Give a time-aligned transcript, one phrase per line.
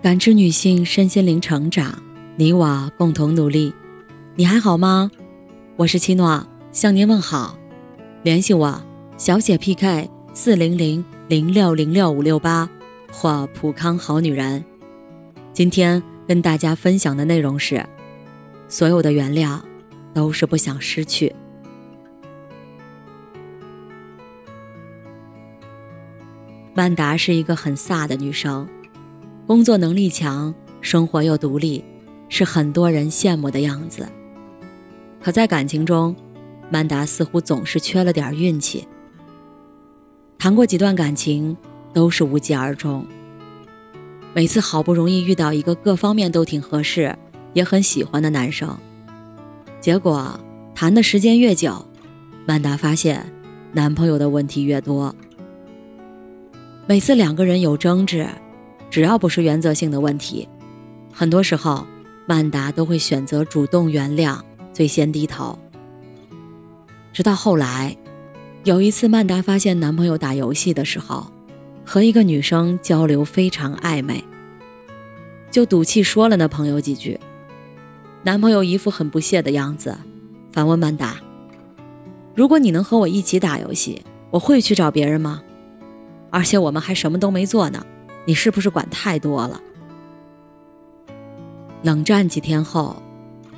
[0.00, 1.92] 感知女性身心灵成长，
[2.36, 3.74] 你我共同努力。
[4.36, 5.10] 你还好吗？
[5.74, 7.58] 我是七诺，向您问好。
[8.22, 8.80] 联系我，
[9.16, 12.70] 小写 PK 四零零零六零六五六八
[13.10, 14.64] 或普康好女人。
[15.52, 17.84] 今天跟大家分享的内容是：
[18.68, 19.60] 所有的原谅
[20.14, 21.34] 都是不想失去。
[26.72, 28.68] 曼达是一个很飒的女生。
[29.48, 31.82] 工作能力强，生活又独立，
[32.28, 34.06] 是很多人羡慕的样子。
[35.22, 36.14] 可在感情中，
[36.70, 38.86] 曼达似乎总是缺了点运气。
[40.38, 41.56] 谈过几段感情，
[41.94, 43.06] 都是无疾而终。
[44.34, 47.16] 每次好不容易遇到一个各方面都挺合适，
[47.54, 48.76] 也很喜欢的男生，
[49.80, 50.38] 结果
[50.74, 51.86] 谈的时间越久，
[52.44, 53.24] 曼达发现
[53.72, 55.16] 男朋友的问题越多。
[56.86, 58.28] 每次两个人有争执。
[58.90, 60.48] 只要不是原则性的问题，
[61.12, 61.86] 很多时候
[62.26, 64.38] 曼达都会选择主动原谅，
[64.72, 65.58] 最先低头。
[67.12, 67.96] 直到后来，
[68.64, 71.30] 有一次曼达发现男朋友打游戏的时候，
[71.84, 74.22] 和一个女生交流非常暧昧，
[75.50, 77.18] 就赌气说了那朋友几句。
[78.22, 79.96] 男朋友一副很不屑的样子，
[80.52, 81.16] 反问曼达
[82.34, 85.42] ：“如果你能和我一起打游戏，我会去找别人吗？
[86.30, 87.84] 而且我们还什么都没做呢。”
[88.28, 89.58] 你是不是管太多了？
[91.82, 93.02] 冷战几天后，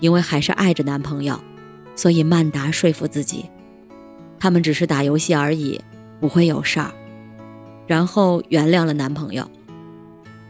[0.00, 1.38] 因为还是爱着男朋友，
[1.94, 3.50] 所以曼达说服自己，
[4.40, 5.78] 他们只是打游戏而已，
[6.18, 6.90] 不会有事儿。
[7.86, 9.46] 然后原谅了男朋友，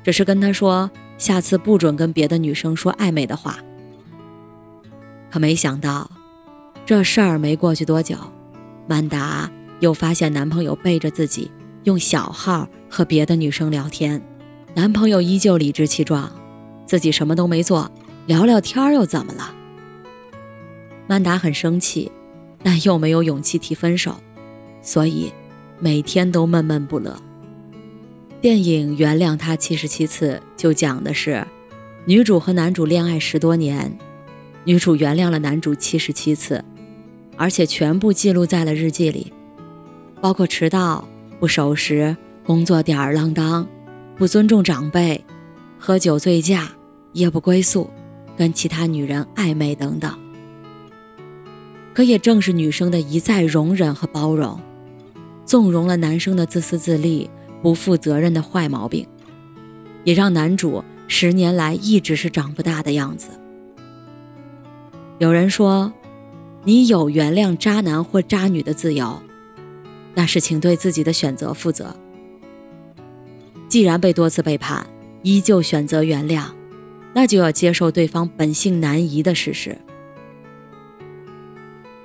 [0.05, 3.59] 只是跟他说下次不准跟别的女生说暧昧的话。
[5.29, 6.09] 可没想到，
[6.87, 8.17] 这事儿没过去多久，
[8.87, 11.51] 曼达又发现男朋友背着自己。
[11.83, 14.23] 用小号和别的女生聊天，
[14.73, 16.31] 男朋友依旧理直气壮，
[16.87, 17.91] 自己什么都没做，
[18.27, 19.53] 聊聊天又怎么了？
[21.09, 22.13] 曼达很生气，
[22.63, 24.15] 但又没有勇气提分手，
[24.81, 25.33] 所以
[25.81, 27.21] 每天都闷闷不乐。
[28.41, 31.45] 电影《原谅他七十七次》就讲的是，
[32.05, 33.99] 女主和男主恋爱十多年，
[34.63, 36.65] 女主原谅了男主七十七次，
[37.37, 39.33] 而且全部记录在了日记里，
[40.21, 41.09] 包括迟到。
[41.41, 42.17] 不守时，
[42.47, 43.67] 工作吊儿郎当，
[44.19, 45.25] 不尊重长辈，
[45.79, 46.71] 喝酒醉驾，
[47.15, 47.89] 夜不归宿，
[48.37, 50.15] 跟其他女人暧昧等等。
[51.95, 54.61] 可也正是女生的一再容忍和包容，
[55.47, 57.31] 纵容了男生的自私自利、
[57.63, 59.07] 不负责任的坏毛病，
[60.05, 63.29] 也让男主十年来一直是长不大的样子。
[65.19, 65.91] 有人说，
[66.65, 69.23] 你有原谅渣男或渣女的自由。
[70.15, 71.97] 那是，请对自己的选择负责。
[73.75, 74.87] 既然被多次背叛，
[75.23, 76.45] 依旧选择原谅，
[77.13, 79.77] 那就要接受对方本性难移的事实。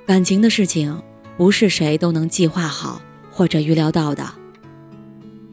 [0.03, 0.99] 感情的事情，
[1.37, 2.99] 不是谁都能计划好
[3.29, 4.27] 或者预料到的。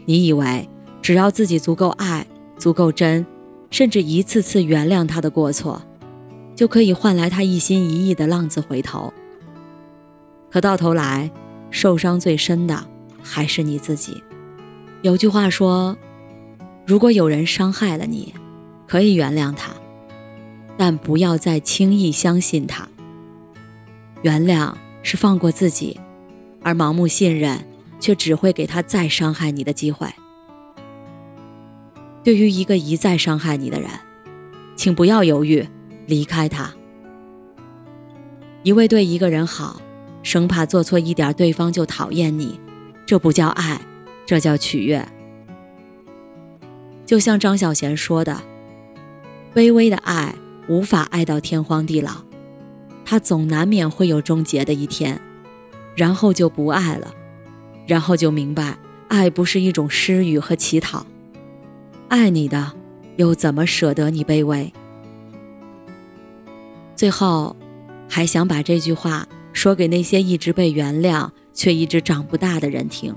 [0.07, 0.67] 你以为
[1.03, 3.27] 只要自己足够爱、足够真，
[3.71, 5.83] 甚至一次次原谅他的过错，
[6.55, 9.13] 就可以换来他一心一意的浪子回头？
[10.51, 11.31] 可到头来，
[11.71, 12.87] 受伤最深的
[13.23, 14.23] 还是你自己。
[15.03, 15.95] 有句话说
[16.87, 18.33] ：“如果有人伤害了你，
[18.87, 19.73] 可以原谅他，
[20.77, 22.89] 但不要再轻易相信他。
[24.23, 25.99] 原谅是放过自己，
[26.63, 27.67] 而盲目信任
[27.99, 30.09] 却只会给他再伤害你的机会。
[32.23, 33.91] 对于一个一再伤害你的人，
[34.77, 35.67] 请不要犹豫，
[36.07, 36.73] 离开他。
[38.63, 39.81] 一味对一个人好。”
[40.27, 42.59] 生怕做错一点，对方就讨厌你，
[43.07, 43.81] 这不叫爱，
[44.27, 45.07] 这叫取悦。
[47.07, 48.43] 就像张小娴说的
[49.55, 50.35] ：“卑微的爱
[50.69, 52.11] 无法爱到天荒地老，
[53.05, 55.19] 它总难免会有终结的一天，
[55.95, 57.15] 然后就不爱了，
[57.87, 58.77] 然后就明白，
[59.09, 61.07] 爱不是一种施予和乞讨，
[62.09, 62.73] 爱你的
[63.17, 64.73] 又怎么舍得你卑微？”
[66.95, 67.57] 最后，
[68.09, 69.27] 还想把这句话。
[69.53, 73.17] 说给那些一直被原谅却一直长不大的人听。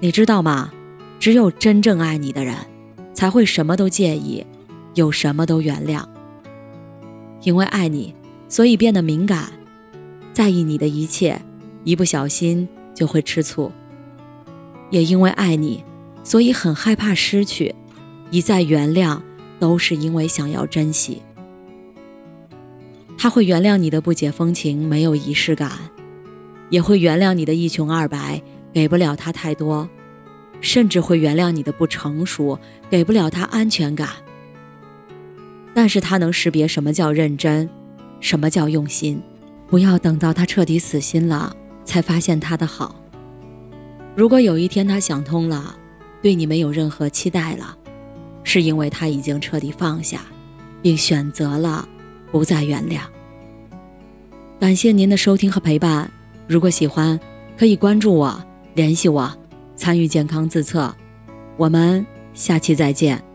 [0.00, 0.70] 你知道吗？
[1.18, 2.54] 只有真正爱你的人，
[3.12, 4.46] 才会什么都介意，
[4.94, 6.04] 有什么都原谅。
[7.42, 8.14] 因为爱你，
[8.48, 9.52] 所以变得敏感，
[10.32, 11.40] 在意你的一切，
[11.84, 13.72] 一不小心就会吃醋。
[14.90, 15.84] 也因为爱你，
[16.22, 17.74] 所以很害怕失去，
[18.30, 19.20] 一再原谅，
[19.58, 21.22] 都是因为想要珍惜。
[23.18, 25.72] 他会原谅你的不解风情，没有仪式感，
[26.70, 28.40] 也会原谅你的一穷二白，
[28.72, 29.88] 给不了他太多。
[30.60, 32.58] 甚至会原谅你的不成熟，
[32.90, 34.08] 给不了他安全感。
[35.74, 37.68] 但是他能识别什么叫认真，
[38.20, 39.22] 什么叫用心。
[39.68, 43.00] 不要等到他彻底死心了，才发现他的好。
[44.16, 45.76] 如果有一天他想通了，
[46.22, 47.76] 对你没有任何期待了，
[48.42, 50.22] 是因为他已经彻底放下，
[50.82, 51.86] 并选择了
[52.32, 53.00] 不再原谅。
[54.58, 56.10] 感谢您的收听和陪伴。
[56.48, 57.20] 如果喜欢，
[57.56, 58.42] 可以关注我，
[58.74, 59.30] 联系我，
[59.78, 60.94] 参与健康自测。
[61.56, 62.04] 我们
[62.34, 63.27] 下期再见。